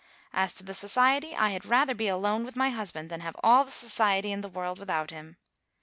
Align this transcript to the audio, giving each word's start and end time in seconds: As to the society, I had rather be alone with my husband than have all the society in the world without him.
As 0.33 0.55
to 0.55 0.63
the 0.63 0.73
society, 0.73 1.35
I 1.35 1.51
had 1.51 1.63
rather 1.63 1.93
be 1.93 2.07
alone 2.07 2.43
with 2.43 2.55
my 2.55 2.71
husband 2.71 3.11
than 3.11 3.19
have 3.19 3.35
all 3.43 3.63
the 3.63 3.71
society 3.71 4.31
in 4.31 4.41
the 4.41 4.49
world 4.49 4.79
without 4.79 5.11
him. 5.11 5.37